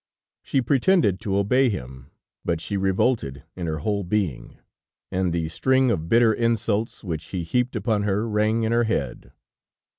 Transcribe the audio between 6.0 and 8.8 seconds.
bitter insults which he heaped upon her rang in